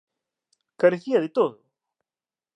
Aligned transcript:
Carecía 0.81 1.19
de 1.21 1.29
todo! 1.37 1.53